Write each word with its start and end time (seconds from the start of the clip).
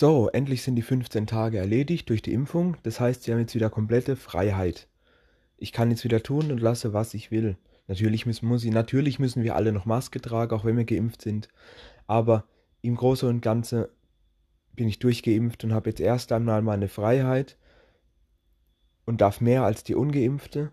So, 0.00 0.28
endlich 0.28 0.62
sind 0.62 0.76
die 0.76 0.82
15 0.82 1.26
Tage 1.26 1.58
erledigt 1.58 2.08
durch 2.08 2.22
die 2.22 2.32
Impfung. 2.32 2.76
Das 2.84 3.00
heißt, 3.00 3.24
sie 3.24 3.32
haben 3.32 3.40
jetzt 3.40 3.56
wieder 3.56 3.68
komplette 3.68 4.14
Freiheit. 4.14 4.86
Ich 5.56 5.72
kann 5.72 5.90
jetzt 5.90 6.04
wieder 6.04 6.22
tun 6.22 6.52
und 6.52 6.60
lasse, 6.60 6.92
was 6.92 7.14
ich 7.14 7.32
will. 7.32 7.56
Natürlich 7.88 8.24
müssen, 8.24 8.46
muss 8.46 8.62
ich, 8.62 8.70
natürlich 8.70 9.18
müssen 9.18 9.42
wir 9.42 9.56
alle 9.56 9.72
noch 9.72 9.86
Maske 9.86 10.20
tragen, 10.20 10.54
auch 10.54 10.64
wenn 10.64 10.76
wir 10.76 10.84
geimpft 10.84 11.22
sind. 11.22 11.48
Aber 12.06 12.44
im 12.80 12.94
Großen 12.94 13.28
und 13.28 13.40
Ganzen 13.40 13.86
bin 14.76 14.86
ich 14.86 15.00
durchgeimpft 15.00 15.64
und 15.64 15.72
habe 15.72 15.90
jetzt 15.90 15.98
erst 15.98 16.30
einmal 16.30 16.62
meine 16.62 16.86
Freiheit 16.86 17.56
und 19.04 19.20
darf 19.20 19.40
mehr 19.40 19.64
als 19.64 19.82
die 19.82 19.96
Ungeimpfte. 19.96 20.70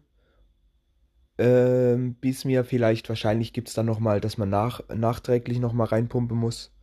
Ähm, 1.40 2.14
bis 2.14 2.46
mir 2.46 2.64
vielleicht, 2.64 3.10
wahrscheinlich 3.10 3.54
gibt 3.54 3.70
es 3.70 3.74
dann 3.74 3.88
nochmal, 3.88 4.22
dass 4.22 4.38
man 4.38 4.50
nach, 4.50 4.88
nachträglich 4.96 5.58
nochmal 5.58 5.88
reinpumpen 5.88 6.38
muss. 6.38 6.76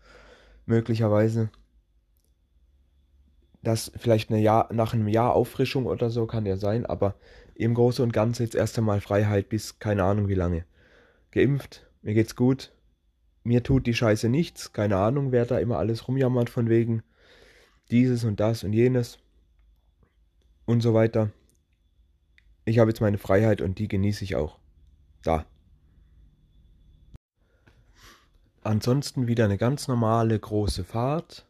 Möglicherweise. 0.66 1.48
Das 3.62 3.92
vielleicht 3.96 4.30
eine 4.30 4.40
Jahr, 4.40 4.72
nach 4.72 4.92
einem 4.92 5.08
Jahr 5.08 5.34
Auffrischung 5.34 5.86
oder 5.86 6.10
so 6.10 6.26
kann 6.26 6.46
ja 6.46 6.56
sein, 6.56 6.84
aber 6.84 7.14
im 7.54 7.74
Großen 7.74 8.02
und 8.02 8.12
Ganzen 8.12 8.42
jetzt 8.42 8.56
erst 8.56 8.76
einmal 8.78 9.00
Freiheit 9.00 9.48
bis 9.48 9.78
keine 9.78 10.02
Ahnung 10.04 10.28
wie 10.28 10.34
lange. 10.34 10.64
Geimpft, 11.30 11.86
mir 12.02 12.14
geht's 12.14 12.34
gut. 12.34 12.72
Mir 13.44 13.62
tut 13.62 13.86
die 13.86 13.94
Scheiße 13.94 14.28
nichts, 14.28 14.72
keine 14.72 14.96
Ahnung, 14.96 15.32
wer 15.32 15.46
da 15.46 15.58
immer 15.58 15.78
alles 15.78 16.06
rumjammert 16.06 16.50
von 16.50 16.68
wegen 16.68 17.02
dieses 17.90 18.24
und 18.24 18.40
das 18.40 18.64
und 18.64 18.72
jenes 18.72 19.18
und 20.64 20.80
so 20.80 20.94
weiter. 20.94 21.30
Ich 22.64 22.78
habe 22.78 22.90
jetzt 22.90 23.00
meine 23.00 23.18
Freiheit 23.18 23.60
und 23.60 23.78
die 23.78 23.88
genieße 23.88 24.24
ich 24.24 24.36
auch. 24.36 24.58
Da. 25.22 25.44
Ansonsten 28.62 29.26
wieder 29.26 29.44
eine 29.44 29.58
ganz 29.58 29.88
normale 29.88 30.38
große 30.38 30.84
Fahrt. 30.84 31.46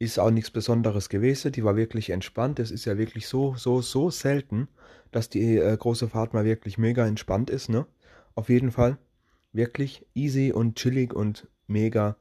Ist 0.00 0.18
auch 0.18 0.32
nichts 0.32 0.50
Besonderes 0.50 1.08
gewesen. 1.08 1.52
Die 1.52 1.62
war 1.62 1.76
wirklich 1.76 2.10
entspannt. 2.10 2.58
Es 2.58 2.72
ist 2.72 2.86
ja 2.86 2.98
wirklich 2.98 3.28
so, 3.28 3.54
so, 3.56 3.80
so 3.80 4.10
selten, 4.10 4.66
dass 5.12 5.28
die 5.28 5.58
äh, 5.58 5.76
große 5.76 6.08
Fahrt 6.08 6.34
mal 6.34 6.44
wirklich 6.44 6.76
mega 6.76 7.06
entspannt 7.06 7.50
ist, 7.50 7.68
ne? 7.68 7.86
Auf 8.34 8.48
jeden 8.48 8.72
Fall. 8.72 8.98
Wirklich 9.52 10.04
easy 10.14 10.52
und 10.52 10.74
chillig 10.74 11.14
und 11.14 11.46
mega. 11.68 12.16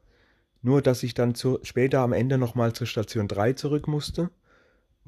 Nur, 0.62 0.84
dass 0.84 1.02
ich 1.02 1.16
dann 1.16 1.34
zu, 1.34 1.58
später 1.64 2.02
am 2.02 2.14
Ende 2.14 2.38
nochmal 2.38 2.74
zur 2.74 2.86
Station 2.86 3.28
3 3.28 3.54
zurück 3.54 3.88
musste 3.88 4.30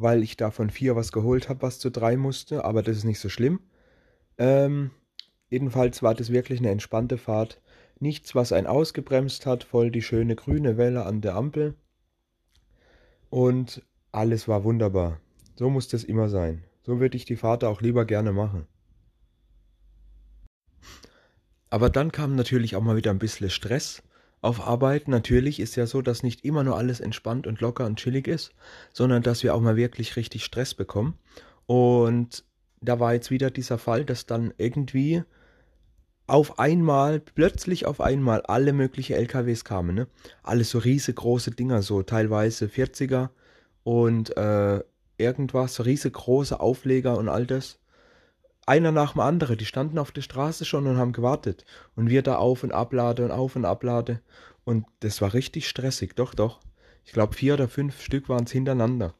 weil 0.01 0.23
ich 0.23 0.37
da 0.37 0.51
von 0.51 0.69
4 0.69 0.95
was 0.95 1.11
geholt 1.11 1.49
habe, 1.49 1.61
was 1.61 1.79
zu 1.79 1.91
3 1.91 2.17
musste, 2.17 2.65
aber 2.65 2.81
das 2.81 2.97
ist 2.97 3.03
nicht 3.03 3.19
so 3.19 3.29
schlimm. 3.29 3.59
Ähm, 4.37 4.91
jedenfalls 5.49 6.01
war 6.01 6.15
das 6.15 6.31
wirklich 6.31 6.59
eine 6.59 6.71
entspannte 6.71 7.17
Fahrt. 7.17 7.61
Nichts, 7.99 8.33
was 8.33 8.51
einen 8.51 8.67
ausgebremst 8.67 9.45
hat, 9.45 9.63
voll 9.63 9.91
die 9.91 10.01
schöne 10.01 10.35
grüne 10.35 10.77
Welle 10.77 11.05
an 11.05 11.21
der 11.21 11.35
Ampel. 11.35 11.75
Und 13.31 13.81
alles 14.11 14.47
war 14.47 14.63
wunderbar. 14.63 15.19
So 15.55 15.71
muss 15.71 15.87
das 15.87 16.03
immer 16.03 16.29
sein. 16.29 16.63
So 16.83 16.99
würde 16.99 17.17
ich 17.17 17.25
die 17.25 17.37
Fahrt 17.37 17.63
auch 17.63 17.81
lieber 17.81 18.05
gerne 18.05 18.31
machen. 18.31 18.67
Aber 21.69 21.89
dann 21.89 22.11
kam 22.11 22.35
natürlich 22.35 22.75
auch 22.75 22.81
mal 22.81 22.97
wieder 22.97 23.09
ein 23.09 23.19
bisschen 23.19 23.49
Stress, 23.49 24.03
auf 24.41 24.67
Arbeit. 24.67 25.07
Natürlich 25.07 25.59
ist 25.59 25.75
ja 25.75 25.85
so, 25.87 26.01
dass 26.01 26.23
nicht 26.23 26.43
immer 26.43 26.63
nur 26.63 26.77
alles 26.77 26.99
entspannt 26.99 27.47
und 27.47 27.61
locker 27.61 27.85
und 27.85 27.97
chillig 27.97 28.27
ist, 28.27 28.53
sondern 28.91 29.23
dass 29.23 29.43
wir 29.43 29.55
auch 29.55 29.61
mal 29.61 29.77
wirklich 29.77 30.15
richtig 30.15 30.43
Stress 30.43 30.73
bekommen. 30.73 31.17
Und 31.67 32.43
da 32.81 32.99
war 32.99 33.13
jetzt 33.13 33.31
wieder 33.31 33.51
dieser 33.51 33.77
Fall, 33.77 34.03
dass 34.03 34.25
dann 34.25 34.53
irgendwie 34.57 35.23
auf 36.31 36.59
einmal, 36.59 37.19
plötzlich 37.19 37.85
auf 37.85 37.99
einmal 37.99 38.41
alle 38.43 38.71
möglichen 38.71 39.17
LKWs 39.17 39.65
kamen, 39.65 39.93
ne? 39.93 40.07
Alles 40.43 40.69
so 40.69 40.77
riesengroße 40.77 41.51
Dinger, 41.51 41.81
so 41.81 42.03
teilweise 42.03 42.67
40er 42.67 43.29
und 43.83 44.37
äh, 44.37 44.81
irgendwas, 45.17 45.75
so 45.75 45.83
riesengroße 45.83 46.57
Aufleger 46.57 47.17
und 47.17 47.27
all 47.27 47.45
das 47.45 47.79
einer 48.65 48.93
nach 48.93 49.11
dem 49.11 49.19
anderen, 49.19 49.57
die 49.57 49.65
standen 49.65 49.97
auf 49.97 50.13
der 50.13 50.21
Straße 50.21 50.63
schon 50.63 50.87
und 50.87 50.97
haben 50.97 51.11
gewartet. 51.11 51.65
Und 51.95 52.09
wir 52.09 52.21
da 52.21 52.37
auf 52.37 52.63
und 52.63 52.71
ablade 52.71 53.25
und 53.25 53.31
auf 53.31 53.57
und 53.57 53.65
ablade. 53.65 54.21
Und 54.63 54.85
das 55.01 55.21
war 55.21 55.33
richtig 55.33 55.67
stressig, 55.67 56.15
doch, 56.15 56.33
doch. 56.33 56.61
Ich 57.03 57.11
glaube, 57.11 57.35
vier 57.35 57.55
oder 57.55 57.67
fünf 57.67 58.01
Stück 58.01 58.29
waren 58.29 58.45
es 58.45 58.51
hintereinander. 58.51 59.15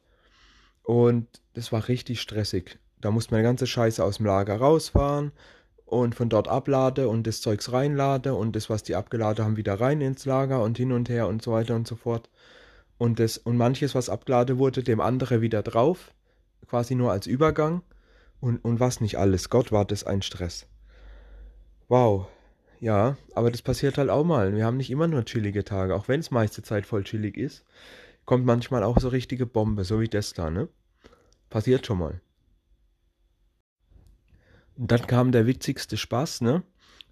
Und 0.82 1.26
das 1.52 1.72
war 1.72 1.88
richtig 1.88 2.22
stressig. 2.22 2.78
Da 3.02 3.10
musste 3.10 3.34
man 3.34 3.42
die 3.42 3.46
ganze 3.46 3.66
Scheiße 3.66 4.02
aus 4.02 4.16
dem 4.16 4.26
Lager 4.26 4.56
rausfahren 4.56 5.32
und 5.92 6.14
von 6.14 6.30
dort 6.30 6.48
ablade 6.48 7.06
und 7.06 7.26
das 7.26 7.42
Zeugs 7.42 7.70
reinlade 7.70 8.34
und 8.34 8.56
das, 8.56 8.70
was 8.70 8.82
die 8.82 8.96
abgeladen 8.96 9.44
haben, 9.44 9.56
wieder 9.58 9.78
rein 9.78 10.00
ins 10.00 10.24
Lager 10.24 10.62
und 10.62 10.78
hin 10.78 10.90
und 10.90 11.10
her 11.10 11.28
und 11.28 11.42
so 11.42 11.52
weiter 11.52 11.76
und 11.76 11.86
so 11.86 11.96
fort. 11.96 12.30
Und, 12.96 13.18
das, 13.18 13.36
und 13.36 13.58
manches, 13.58 13.94
was 13.94 14.08
abgeladen 14.08 14.58
wurde, 14.58 14.82
dem 14.82 15.00
andere 15.00 15.42
wieder 15.42 15.62
drauf, 15.62 16.14
quasi 16.66 16.94
nur 16.94 17.12
als 17.12 17.26
Übergang 17.26 17.82
und, 18.40 18.64
und 18.64 18.80
was 18.80 19.02
nicht 19.02 19.18
alles. 19.18 19.50
Gott 19.50 19.70
war 19.70 19.84
das 19.84 20.04
ein 20.04 20.22
Stress. 20.22 20.66
Wow. 21.88 22.26
Ja, 22.80 23.18
aber 23.34 23.50
das 23.50 23.60
passiert 23.60 23.98
halt 23.98 24.08
auch 24.08 24.24
mal. 24.24 24.54
Wir 24.56 24.64
haben 24.64 24.78
nicht 24.78 24.90
immer 24.90 25.08
nur 25.08 25.26
chillige 25.26 25.62
Tage, 25.62 25.94
auch 25.94 26.08
wenn 26.08 26.20
es 26.20 26.30
meiste 26.30 26.62
Zeit 26.62 26.86
voll 26.86 27.04
chillig 27.04 27.36
ist. 27.36 27.64
Kommt 28.24 28.46
manchmal 28.46 28.82
auch 28.82 28.98
so 28.98 29.08
richtige 29.08 29.44
Bombe, 29.44 29.84
so 29.84 30.00
wie 30.00 30.08
das 30.08 30.32
da, 30.32 30.48
ne? 30.50 30.68
Passiert 31.50 31.86
schon 31.86 31.98
mal. 31.98 32.20
Und 34.76 34.90
dann 34.90 35.06
kam 35.06 35.32
der 35.32 35.46
witzigste 35.46 35.96
Spaß, 35.96 36.40
ne? 36.42 36.62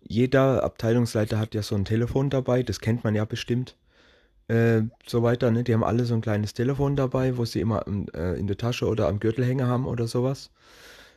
Jeder 0.03 0.65
Abteilungsleiter 0.65 1.39
hat 1.39 1.55
ja 1.55 1.63
so 1.63 1.75
ein 1.75 1.85
Telefon 1.85 2.31
dabei, 2.31 2.63
das 2.63 2.81
kennt 2.81 3.05
man 3.05 3.15
ja 3.15 3.25
bestimmt. 3.25 3.77
Äh, 4.49 4.83
so 5.07 5.23
weiter, 5.23 5.51
ne? 5.51 5.63
Die 5.63 5.75
haben 5.75 5.85
alle 5.85 6.05
so 6.05 6.15
ein 6.15 6.23
kleines 6.23 6.55
Telefon 6.55 6.97
dabei, 6.97 7.37
wo 7.37 7.45
sie 7.45 7.61
immer 7.61 7.85
äh, 8.15 8.39
in 8.39 8.47
der 8.47 8.57
Tasche 8.57 8.87
oder 8.87 9.09
am 9.09 9.21
Gürtelhänger 9.21 9.67
haben 9.67 9.87
oder 9.87 10.09
sowas. 10.09 10.51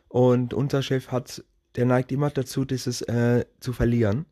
Und 0.09 0.53
unser 0.53 0.83
Chef 0.83 1.07
hat, 1.09 1.43
der 1.75 1.85
neigt 1.85 2.11
immer 2.11 2.29
dazu, 2.29 2.65
dieses 2.65 3.01
äh, 3.01 3.45
zu 3.59 3.73
verlieren, 3.73 4.25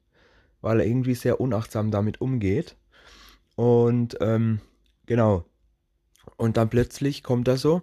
weil 0.61 0.79
er 0.79 0.85
irgendwie 0.85 1.15
sehr 1.15 1.41
unachtsam 1.41 1.89
damit 1.89 2.21
umgeht. 2.21 2.75
Und 3.55 4.17
ähm, 4.21 4.59
genau. 5.05 5.45
Und 6.37 6.57
dann 6.57 6.69
plötzlich 6.69 7.23
kommt 7.23 7.47
er 7.47 7.57
so, 7.57 7.81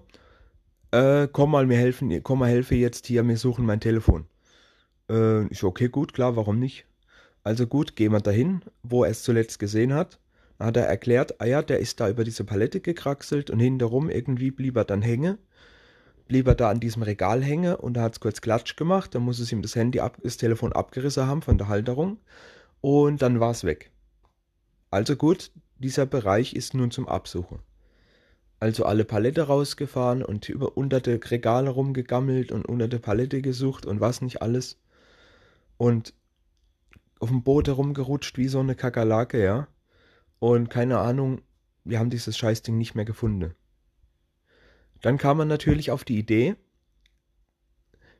äh, 0.93 1.29
komm 1.31 1.51
mal 1.51 1.67
mir 1.67 1.79
helfen, 1.79 2.23
komm 2.23 2.41
mal 2.41 2.49
helfe 2.49 2.75
jetzt 2.75 3.07
hier, 3.07 3.27
wir 3.27 3.37
suchen 3.37 3.67
mein 3.67 3.81
Telefon. 3.81 4.27
Äh, 5.11 5.47
ich 5.49 5.63
okay, 5.65 5.89
gut, 5.89 6.13
klar, 6.13 6.37
warum 6.37 6.59
nicht? 6.59 6.87
Also 7.45 7.67
gut, 7.67 7.97
gehen 7.97 8.13
wir 8.13 8.21
dahin, 8.21 8.63
wo 8.83 9.05
er 9.05 9.11
es 9.11 9.23
zuletzt 9.23 9.59
gesehen 9.59 9.95
hat. 9.95 10.21
Dann 10.59 10.69
hat 10.69 10.77
er 10.77 10.87
erklärt, 10.87 11.41
ah 11.41 11.47
ja, 11.47 11.63
der 11.63 11.79
ist 11.79 12.01
da 12.01 12.09
über 12.09 12.25
diese 12.25 12.45
Palette 12.45 12.81
gekraxelt 12.81 13.51
und 13.51 13.61
hinterrum 13.61 14.11
irgendwie 14.11 14.51
blieb 14.51 14.77
er 14.77 14.85
dann 14.85 15.03
hängen 15.03 15.39
blieb 16.29 16.47
er 16.47 16.55
da 16.55 16.71
an 16.71 16.79
diesem 16.79 17.03
Regal 17.03 17.43
hängen 17.43 17.75
und 17.75 17.95
da 17.95 18.03
hat 18.03 18.13
es 18.13 18.21
kurz 18.21 18.41
Klatsch 18.41 18.77
gemacht. 18.77 19.15
Dann 19.15 19.23
muss 19.23 19.41
es 19.41 19.51
ihm 19.51 19.63
das 19.63 19.75
Handy, 19.75 20.01
ab, 20.01 20.19
das 20.23 20.37
Telefon 20.37 20.73
abgerissen 20.73 21.27
haben 21.27 21.43
von 21.43 21.59
der 21.59 21.69
Halterung 21.69 22.19
und 22.81 23.23
dann 23.23 23.41
war 23.41 23.51
es 23.51 23.65
weg. 23.65 23.91
Also 24.91 25.17
gut, 25.17 25.51
dieser 25.79 26.07
Bereich 26.07 26.55
ist 26.55 26.75
nun 26.75 26.91
zum 26.91 27.09
Absuchen. 27.09 27.59
Also 28.61 28.85
alle 28.85 29.05
Palette 29.05 29.43
rausgefahren 29.43 30.25
und 30.25 30.49
über 30.49 30.77
unter 30.77 31.01
der 31.01 31.21
Regale 31.31 31.71
rumgegammelt 31.71 32.51
und 32.51 32.67
unter 32.67 32.89
der 32.89 32.99
Palette 32.99 33.41
gesucht 33.41 33.87
und 33.87 34.01
was 34.01 34.21
nicht 34.21 34.43
alles. 34.43 34.79
Und 35.77 36.13
auf 37.21 37.29
dem 37.29 37.43
Boot 37.43 37.69
herumgerutscht 37.69 38.37
wie 38.37 38.49
so 38.49 38.61
eine 38.61 38.75
Kakerlake, 38.75 39.43
ja. 39.43 39.69
Und 40.41 40.71
keine 40.71 40.99
Ahnung, 40.99 41.43
wir 41.85 41.99
haben 41.99 42.11
dieses 42.11 42.37
Scheißding 42.37 42.77
nicht 42.77 42.95
mehr 42.95 43.05
gefunden. 43.05 43.55
Dann 45.03 45.19
kam 45.19 45.39
man 45.39 45.49
natürlich 45.49 45.91
auf 45.91 46.05
die 46.05 46.19
Idee, 46.19 46.57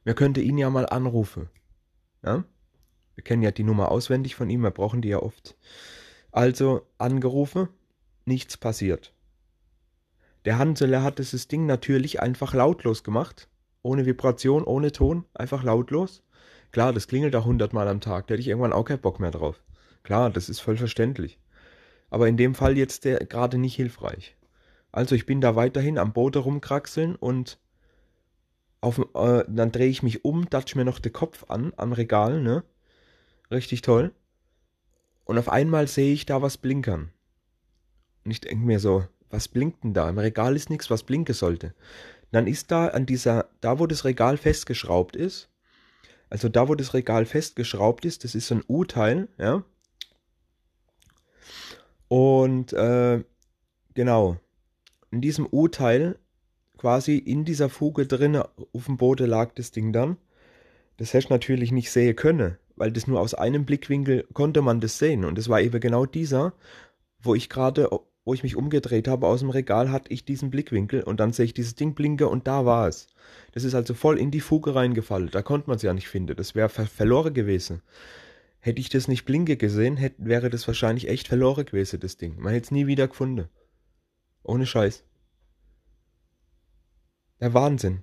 wir 0.05 0.15
könnte 0.15 0.41
ihn 0.41 0.59
ja 0.59 0.71
mal 0.71 0.87
anrufen. 0.87 1.51
Ja? 2.25 2.45
Wir 3.15 3.25
kennen 3.25 3.43
ja 3.43 3.51
die 3.51 3.65
Nummer 3.65 3.91
auswendig 3.91 4.37
von 4.37 4.49
ihm, 4.49 4.63
wir 4.63 4.71
brauchen 4.71 5.03
die 5.03 5.09
ja 5.09 5.19
oft. 5.19 5.57
Also 6.31 6.87
angerufen, 6.99 7.69
nichts 8.25 8.57
passiert. 8.57 9.13
Der 10.49 10.57
Hanseler 10.57 11.03
hat 11.03 11.19
dieses 11.19 11.47
Ding 11.47 11.67
natürlich 11.67 12.23
einfach 12.23 12.55
lautlos 12.55 13.05
gemacht. 13.05 13.51
Ohne 13.83 14.07
Vibration, 14.07 14.65
ohne 14.65 14.93
Ton, 14.93 15.27
einfach 15.35 15.63
lautlos. 15.63 16.23
Klar, 16.73 16.95
das 16.95 17.07
klingelt 17.07 17.37
auch 17.37 17.45
hundertmal 17.45 17.87
am 17.87 18.01
Tag, 18.01 18.27
da 18.27 18.33
hätte 18.33 18.41
ich 18.41 18.49
irgendwann 18.49 18.73
auch 18.73 18.85
keinen 18.85 19.03
Bock 19.03 19.21
mehr 19.21 19.31
drauf. 19.31 19.63
Klar, 20.05 20.31
das 20.31 20.49
ist 20.49 20.61
voll 20.61 20.79
verständlich. 20.79 21.39
Aber 22.09 22.29
in 22.29 22.39
dem 22.39 22.55
Fall 22.55 22.79
jetzt 22.79 23.05
der 23.05 23.19
gerade 23.27 23.59
nicht 23.59 23.75
hilfreich. 23.75 24.39
Also 24.91 25.15
ich 25.15 25.27
bin 25.27 25.43
da 25.43 25.55
weiterhin 25.55 25.99
am 25.99 26.15
Boden 26.15 26.41
rumkraxeln 26.41 27.15
und 27.15 27.59
auf, 28.81 29.01
äh, 29.17 29.45
dann 29.49 29.71
drehe 29.71 29.91
ich 29.91 30.03
mich 30.03 30.25
um, 30.25 30.49
datsch 30.49 30.77
mir 30.77 30.87
noch 30.87 30.99
den 30.99 31.13
Kopf 31.13 31.45
an 31.49 31.75
am 31.77 31.93
Regal, 31.93 32.41
ne? 32.41 32.65
Richtig 33.51 33.83
toll. 33.83 34.13
Und 35.27 35.37
auf 35.37 35.51
einmal 35.51 35.89
sehe 35.89 36.15
ich 36.15 36.25
da 36.25 36.41
was 36.41 36.57
blinkern. 36.57 37.11
Und 38.25 38.31
ich 38.31 38.41
denke 38.41 38.65
mir 38.65 38.81
so, 38.81 39.05
was 39.31 39.49
blinkt 39.49 39.85
denn 39.85 39.95
da? 39.95 40.09
Im 40.09 40.19
Regal 40.19 40.57
ist 40.57 40.71
nichts, 40.71 40.91
was 40.91 41.03
blinken 41.03 41.35
sollte. 41.35 41.75
Dann 42.31 42.47
ist 42.47 42.71
da 42.71 42.89
an 42.89 43.07
dieser, 43.07 43.49
da 43.61 43.79
wo 43.79 43.87
das 43.87 44.05
Regal 44.05 44.37
festgeschraubt 44.37 45.17
ist, 45.17 45.49
also 46.31 46.49
da 46.49 46.69
wo 46.69 46.75
das 46.75 46.95
Regal 46.95 47.25
festgeschraubt 47.25 48.05
ist, 48.05 48.25
das 48.25 48.35
ist 48.35 48.49
so 48.49 48.57
ein 48.57 48.65
U-Teil, 48.69 49.29
ja. 49.39 49.65
Und 52.09 52.73
äh, 52.73 53.23
genau, 53.95 54.37
in 55.11 55.21
diesem 55.21 55.47
U-Teil, 55.51 56.19
quasi 56.77 57.17
in 57.19 57.45
dieser 57.45 57.69
Fuge 57.69 58.07
drin 58.07 58.37
auf 58.37 58.85
dem 58.87 58.97
Boden 58.97 59.29
lag 59.29 59.53
das 59.55 59.73
Ding 59.73 59.93
dann. 59.93 60.17
Das 60.97 61.13
hätte 61.13 61.25
ich 61.25 61.31
natürlich 61.31 61.73
nicht 61.73 61.91
sehen 61.91 62.17
können, 62.17 62.57
weil 62.77 62.93
das 62.93 63.07
nur 63.07 63.21
aus 63.21 63.35
einem 63.35 63.65
Blickwinkel 63.65 64.27
konnte 64.33 64.63
man 64.63 64.81
das 64.81 64.99
sehen. 64.99 65.25
Und 65.25 65.39
es 65.39 65.49
war 65.49 65.61
eben 65.61 65.81
genau 65.81 66.07
dieser, 66.07 66.55
wo 67.21 67.35
ich 67.35 67.49
gerade, 67.49 67.89
wo 68.29 68.35
ich 68.35 68.43
mich 68.43 68.57
umgedreht 68.57 69.09
habe 69.09 69.27
aus 69.27 69.41
dem 69.41 69.49
Regal, 69.49 69.91
hatte 69.91 70.13
ich 70.13 70.23
diesen 70.23 70.51
Blickwinkel 70.51 71.03
und 71.03 71.19
dann 71.19 71.33
sehe 71.33 71.47
ich 71.47 71.55
dieses 71.55 71.77
Ding 71.77 71.95
blinke 71.95 72.29
und 72.29 72.47
da 72.47 72.67
war 72.67 72.87
es. 72.87 73.07
Das 73.53 73.65
ist 73.65 73.75
also 73.75 73.95
voll 73.95 74.19
in 74.19 74.31
die 74.31 74.43
Fuge 74.43 74.75
reingefallen. 74.75 75.31
Da 75.31 75.41
konnte 75.41 75.71
man 75.71 75.77
es 75.77 75.83
ja 75.83 75.95
nicht 75.95 76.09
finden. 76.09 76.37
Das 76.37 76.55
wäre 76.55 76.69
ver 76.69 76.87
verloren 76.87 77.33
gewesen. 77.33 77.81
Hätte 78.61 78.83
ich 78.83 78.91
das 78.91 79.09
nicht 79.09 79.25
blinke 79.25 79.57
gesehen, 79.57 79.97
hätte, 79.97 80.27
wäre 80.27 80.51
das 80.51 80.67
wahrscheinlich 80.67 81.09
echt 81.09 81.27
verloren 81.27 81.65
gewesen, 81.65 82.01
das 82.01 82.19
Ding. 82.19 82.39
Man 82.39 82.53
hätte 82.53 82.67
es 82.67 82.71
nie 82.71 82.87
wieder 82.87 83.09
gefunden. 83.09 83.49
Ohne 84.43 84.67
Scheiß. 84.67 85.05
Der 87.41 87.55
Wahnsinn. 87.55 88.03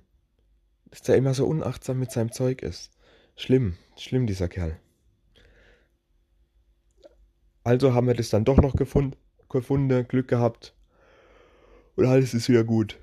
Dass 0.90 1.02
der 1.02 1.14
immer 1.14 1.34
so 1.34 1.46
unachtsam 1.46 2.00
mit 2.00 2.10
seinem 2.10 2.32
Zeug 2.32 2.62
ist. 2.62 2.90
Schlimm, 3.36 3.76
schlimm 3.96 4.26
dieser 4.26 4.48
Kerl. 4.48 4.76
Also 7.62 7.94
haben 7.94 8.08
wir 8.08 8.14
das 8.14 8.30
dann 8.30 8.44
doch 8.44 8.56
noch 8.56 8.74
gefunden, 8.74 9.16
gefunden 9.60 10.06
Glück 10.08 10.28
gehabt. 10.28 10.74
Und 11.96 12.06
alles 12.06 12.34
ist 12.34 12.48
wieder 12.48 12.64
gut. 12.64 12.98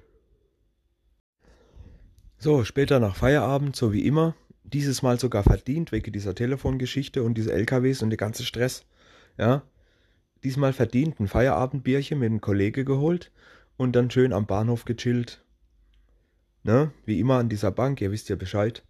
So, 2.38 2.64
später 2.64 3.00
nach 3.00 3.16
Feierabend, 3.16 3.76
so 3.76 3.94
wie 3.94 4.06
immer. 4.06 4.36
Dieses 4.64 5.02
Mal 5.02 5.20
sogar 5.20 5.44
verdient, 5.44 5.92
wegen 5.92 6.12
dieser 6.12 6.36
Telefongeschichte 6.36 7.24
und 7.24 7.36
diese 7.36 7.54
LKWs 7.54 8.02
und 8.02 8.10
der 8.10 8.18
ganze 8.18 8.44
Stress. 8.44 8.86
Ja. 9.38 9.64
Diesmal 10.44 10.74
verdient 10.74 11.20
ein 11.20 11.28
Feierabendbierchen 11.28 12.20
mit 12.20 12.28
einem 12.28 12.42
Kollege 12.42 12.84
geholt 12.84 13.32
und 13.78 13.96
dann 13.96 14.12
schön 14.12 14.34
am 14.34 14.46
Bahnhof 14.46 14.86
gechillt. 14.86 15.44
Ne? 16.64 16.92
Wie 17.06 17.20
immer 17.20 17.40
an 17.40 17.50
dieser 17.50 17.72
Bank, 17.72 18.02
ihr 18.02 18.12
wisst 18.12 18.30
ja 18.30 18.36
Bescheid. 18.36 18.84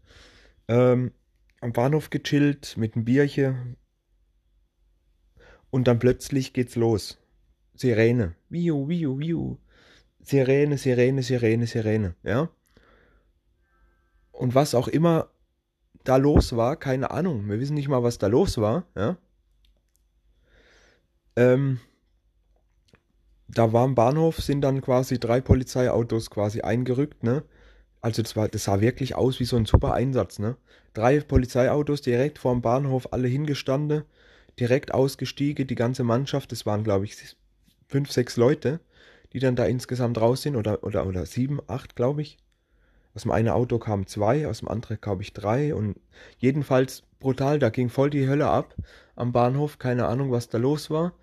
Ähm, 0.67 1.11
am 1.61 1.73
Bahnhof 1.73 2.09
gechillt 2.09 2.75
mit 2.77 2.95
einem 2.95 3.05
Bierchen. 3.05 3.77
Und 5.69 5.87
dann 5.87 5.99
plötzlich 5.99 6.53
geht's 6.53 6.75
los. 6.75 7.22
Sirene. 7.75 8.35
Wiu, 8.49 8.87
wiu, 8.87 9.19
wiu. 9.19 9.57
Sirene, 10.21 10.77
Sirene, 10.77 11.23
Sirene, 11.23 11.67
Sirene. 11.67 12.15
Ja? 12.23 12.49
Und 14.31 14.55
was 14.55 14.75
auch 14.75 14.87
immer 14.87 15.29
da 16.03 16.17
los 16.17 16.55
war, 16.55 16.75
keine 16.75 17.11
Ahnung. 17.11 17.47
Wir 17.49 17.59
wissen 17.59 17.75
nicht 17.75 17.87
mal, 17.87 18.03
was 18.03 18.17
da 18.17 18.27
los 18.27 18.57
war. 18.57 18.85
Ja? 18.95 19.17
Ähm, 21.35 21.79
da 23.47 23.73
war 23.73 23.83
am 23.83 23.95
Bahnhof, 23.95 24.37
sind 24.37 24.61
dann 24.61 24.81
quasi 24.81 25.19
drei 25.19 25.41
Polizeiautos 25.41 26.29
quasi 26.29 26.61
eingerückt, 26.61 27.23
ne? 27.23 27.43
Also 28.01 28.21
das, 28.21 28.35
war, 28.35 28.49
das 28.49 28.65
sah 28.65 28.81
wirklich 28.81 29.15
aus 29.15 29.39
wie 29.39 29.45
so 29.45 29.55
ein 29.55 29.65
super 29.65 29.93
Einsatz, 29.93 30.39
ne? 30.39 30.57
Drei 30.93 31.19
Polizeiautos 31.21 32.01
direkt 32.01 32.37
vorm 32.39 32.61
Bahnhof, 32.61 33.07
alle 33.11 33.27
hingestanden, 33.27 34.03
direkt 34.59 34.93
ausgestiegen, 34.93 35.67
die 35.67 35.75
ganze 35.75 36.03
Mannschaft, 36.03 36.51
das 36.51 36.65
waren 36.65 36.83
glaube 36.83 37.05
ich 37.05 37.15
fünf, 37.87 38.11
sechs 38.11 38.37
Leute, 38.37 38.79
die 39.33 39.39
dann 39.39 39.55
da 39.55 39.65
insgesamt 39.65 40.19
raus 40.19 40.43
sind, 40.43 40.55
oder, 40.55 40.83
oder, 40.83 41.05
oder 41.07 41.25
sieben, 41.25 41.59
acht, 41.67 41.95
glaube 41.95 42.21
ich. 42.21 42.37
Aus 43.15 43.23
dem 43.23 43.31
einen 43.31 43.49
Auto 43.49 43.77
kamen 43.77 44.07
zwei, 44.07 44.47
aus 44.47 44.59
dem 44.59 44.69
anderen 44.69 44.99
glaube 44.99 45.21
ich 45.21 45.33
drei 45.33 45.75
und 45.75 45.99
jedenfalls 46.39 47.03
brutal, 47.19 47.59
da 47.59 47.69
ging 47.69 47.89
voll 47.89 48.09
die 48.09 48.27
Hölle 48.27 48.47
ab 48.47 48.75
am 49.15 49.31
Bahnhof, 49.31 49.77
keine 49.77 50.07
Ahnung, 50.07 50.31
was 50.31 50.49
da 50.49 50.57
los 50.57 50.89
war. 50.89 51.13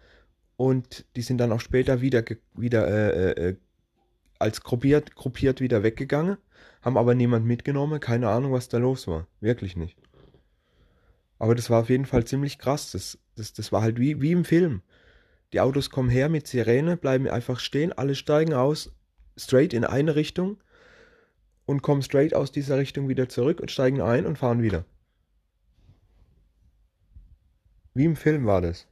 Und 0.57 1.05
die 1.17 1.23
sind 1.23 1.39
dann 1.39 1.53
auch 1.53 1.61
später 1.61 2.01
wieder, 2.01 2.23
wieder 2.55 2.87
äh, 2.87 3.31
äh, 3.31 3.49
äh, 3.49 3.57
als 4.39 4.63
gruppiert, 4.63 5.17
gruppiert 5.17 5.61
wieder 5.61 5.83
weggegangen, 5.83 6.37
haben 6.83 6.97
aber 6.97 7.15
niemand 7.15 7.47
mitgenommen, 7.47 7.99
keine 7.99 8.29
Ahnung, 8.29 8.53
was 8.53 8.69
da 8.69 8.79
los 8.79 9.09
war. 9.09 9.27
Wirklich 9.41 9.77
nicht. 9.77 9.97
Aber 11.39 11.55
das 11.55 11.71
war 11.71 11.81
auf 11.81 11.89
jeden 11.89 12.05
Fall 12.05 12.25
ziemlich 12.25 12.59
krass. 12.59 12.93
Das, 12.93 13.19
das, 13.35 13.55
das 13.55 13.73
war 13.73 13.81
halt 13.81 13.99
wie, 13.99 14.21
wie 14.21 14.33
im 14.33 14.45
Film. 14.45 14.83
Die 15.53 15.61
Autos 15.61 15.91
kommen 15.91 16.11
her 16.11 16.29
mit 16.29 16.47
Sirene, 16.47 16.97
bleiben 16.97 17.29
einfach 17.29 17.59
stehen, 17.59 17.93
alle 17.93 18.15
steigen 18.15 18.55
aus, 18.55 18.93
straight 19.37 19.73
in 19.73 19.85
eine 19.85 20.15
Richtung 20.15 20.59
und 21.67 21.83
kommen 21.83 22.03
straight 22.03 22.35
aus 22.35 22.53
dieser 22.53 22.79
Richtung 22.79 23.09
wieder 23.09 23.29
zurück 23.29 23.61
und 23.61 23.71
steigen 23.71 24.01
ein 24.01 24.27
und 24.27 24.39
fahren 24.39 24.63
wieder. 24.63 24.85
Wie 27.95 28.05
im 28.05 28.17
Film 28.17 28.47
war 28.47 28.61
das. 28.61 28.87